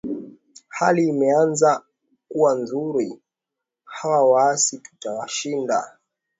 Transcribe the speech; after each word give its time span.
hali 0.77 1.03
imeanza 1.07 1.81
kuwa 2.29 2.53
nzuri 2.55 3.21
hawa 3.85 4.29
waasi 4.31 4.77
tutawashinda 4.79 5.97